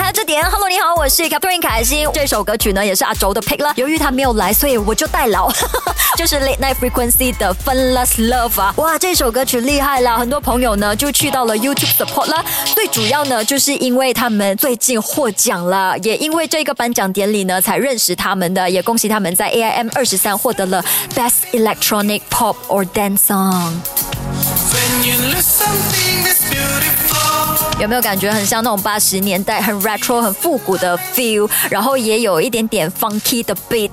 [0.00, 2.08] 歌曲还这点，Hello，你好，我是 Catherine 凯欣。
[2.14, 5.52] 这首歌曲呢也是阿周的 pick 了，由于他没有来，所以我就代劳，
[6.16, 12.42] 就是 Late Night Frequency 的 Funless Love 啊，哇，这首歌曲厉害了，很多朋友呢就去到了 YouTube support 了。
[12.74, 20.82] 最主要呢，就是因为他们最近获奖了，也因为这个颁奖典礼呢才认识他们的，也恭喜他们在 AIM 二十三获得了
[21.14, 23.74] Best Electronic Pop or Dance Song。
[24.72, 25.20] When you.
[27.80, 33.90] 有没有感觉很像那种八十年代很 retro 很复古的 feel，然后也有一点点 funky 的 beat。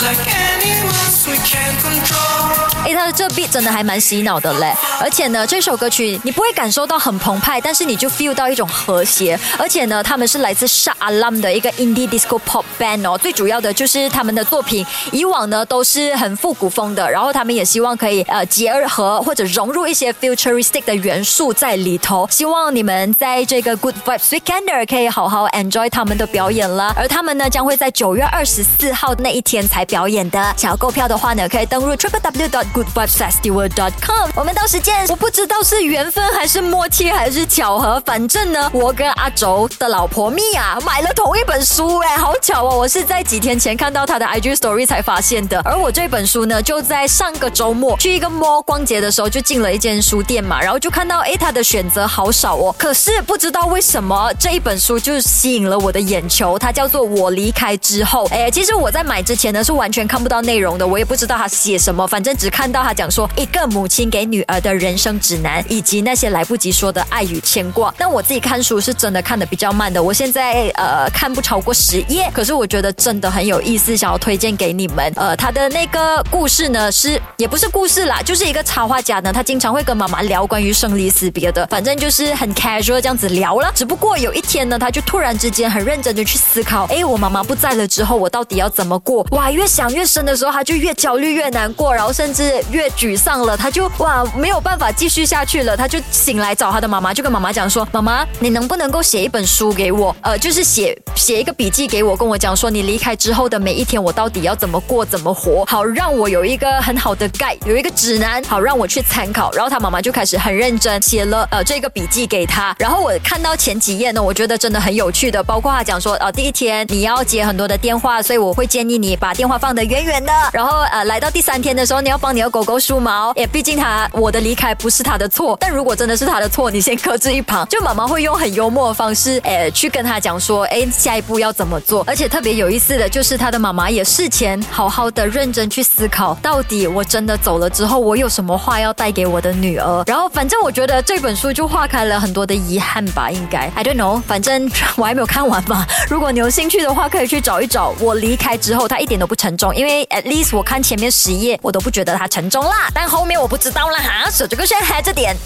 [0.00, 0.92] Like anyone,
[1.26, 2.47] we can't control.
[2.88, 12.64] 哎，他的这 beat 真的还蛮洗脑的嘞，而且呢，这首歌曲你不会感受到很澎湃，但是你就 feel 到一种和谐，而且呢，他们是来自 s h a l a m 的一个 indie disco pop
[12.80, 34.30] band 哦，最主要的就是他们的作品以往呢都是很复古风的，然后他们也希望可以呃结合或者融入一些 futuristic 的元素在里头，希望你们在这个 Good Vibes Weekender 可以好好 enjoy 他们的表演了，而他们呢将会在九月二十四号那一天才表演的，想要购票的话呢，可以登录 triple w dot goodvibesfestival.com。
[34.34, 35.06] 我们到时见。
[35.08, 42.76] 我不知道是缘分还是默契还是巧合，反正呢，我跟阿轴的老婆蜜啊买了同一本书，哎，好巧哦！
[42.78, 45.60] 我是在几天前看到他的 IG story 才发现的。
[45.64, 52.74] 而我这本书呢，就在上个周末去一个 mall 逛街的时候，就进了一间书店嘛，然后就看到哎，他的选择好少哦。
[52.78, 58.26] 可是不知道为什么这一本书就吸引了我的眼球，它叫做《我离开之后》。
[58.32, 67.94] 哎，其实我在买之前呢是完全看不到内容的，我也不知道他写什么，反正只看看到他讲说一个母亲给女儿的人生指南，以及那些来不及说的爱与牵挂。
[67.96, 75.12] 那我自己看书是真的看的比较慢的，我现在呃看不超过十页，可是我觉得真的很有意思，想要推荐给你们。
[75.14, 83.70] 呃，他的那个故事呢是也不是故事啦，就是一个插画家呢，他经常会跟妈妈聊关于生离死别的，反正就是很 casual 这样子聊了。
[83.72, 89.24] 只不过有一天呢，他就突然之间很认真的去思考，哎，我妈妈不在了之后，我到底要怎么过？
[89.30, 100.14] 哇，越想越深的时候，他就越焦虑越难过，然后甚至越沮丧了，他就哇没有办法继续下去了，他就醒来找他的妈妈，就跟妈妈讲说，妈妈，你能不能够写一本书给我？
[100.22, 109.52] 呃，就是写写一个笔记给我，跟我讲说你离开之后的每一天，我到底要怎么过，怎么活，好让我有一个很好的 gai 有一个指南，好让我去参考。
[109.52, 112.74] 然后他妈妈就开始很认真写了呃这个笔记给他。
[112.78, 120.32] 然后我看到前几页呢，我觉得真的很有趣的，包括他讲说，呃，第一天你要接很多的电话，所以我会建议你把电话放得远远的。
[120.52, 127.66] 然后呃，来到第三天的时候，你要帮你的狗狗梳毛，也毕竟他我的离开不是他的错，但如果真的是他的错，你先搁置一旁。
[127.68, 132.04] 就妈妈会用很幽默的方式，诶，去跟他讲说，诶，下一步要怎么做。
[132.06, 140.04] 而且特别有意思的就是，他的妈妈也事前好好的认真去思考，到底我真的走了之后，我有什么话要带给我的女儿。
[140.06, 145.86] 然后反正我觉得这本书就化开了很多的遗憾吧，应该 I don't know，反正我还没有看完嘛。
[146.08, 147.94] 如果你有兴趣的话，可以去找一找。
[147.98, 152.88] 我离开之后，他一点都不沉重，因为 at least 我看前面十页，我都不觉得他沉重啦。
[152.94, 155.36] 但后面我不知道了哈，手这个先嗨着点。